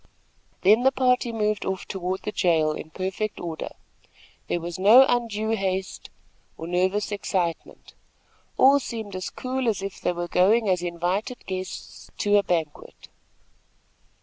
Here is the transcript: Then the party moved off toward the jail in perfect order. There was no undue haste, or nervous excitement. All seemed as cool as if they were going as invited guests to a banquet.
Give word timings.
Then 0.61 0.81
the 0.81 0.91
party 0.91 1.31
moved 1.31 1.63
off 1.63 1.87
toward 1.87 2.23
the 2.23 2.31
jail 2.31 2.71
in 2.71 2.89
perfect 2.89 3.39
order. 3.39 3.69
There 4.47 4.59
was 4.59 4.79
no 4.79 5.05
undue 5.07 5.51
haste, 5.51 6.09
or 6.57 6.65
nervous 6.65 7.11
excitement. 7.11 7.93
All 8.57 8.79
seemed 8.79 9.15
as 9.15 9.29
cool 9.29 9.67
as 9.69 9.83
if 9.83 10.01
they 10.01 10.13
were 10.13 10.27
going 10.27 10.67
as 10.67 10.81
invited 10.81 11.45
guests 11.45 12.09
to 12.17 12.37
a 12.37 12.41
banquet. 12.41 13.09